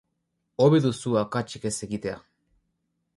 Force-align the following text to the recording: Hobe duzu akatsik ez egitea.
Hobe 0.63 0.79
duzu 0.85 1.13
akatsik 1.21 1.69
ez 1.71 1.75
egitea. 1.89 2.17